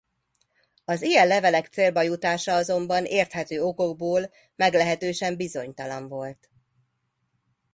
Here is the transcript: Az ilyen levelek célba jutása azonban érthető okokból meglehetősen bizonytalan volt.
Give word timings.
Az 0.85 1.01
ilyen 1.01 1.27
levelek 1.27 1.65
célba 1.67 2.01
jutása 2.01 2.53
azonban 2.55 3.05
érthető 3.05 3.61
okokból 3.61 4.31
meglehetősen 4.55 5.35
bizonytalan 5.35 6.07
volt. 6.07 6.49